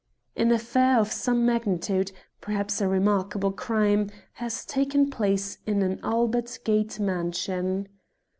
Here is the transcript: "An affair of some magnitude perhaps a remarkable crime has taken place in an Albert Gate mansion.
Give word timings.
"An 0.35 0.51
affair 0.51 0.97
of 0.97 1.11
some 1.11 1.45
magnitude 1.45 2.11
perhaps 2.41 2.81
a 2.81 2.87
remarkable 2.87 3.51
crime 3.51 4.09
has 4.33 4.65
taken 4.65 5.11
place 5.11 5.59
in 5.67 5.83
an 5.83 5.99
Albert 6.01 6.57
Gate 6.65 6.99
mansion. 6.99 7.87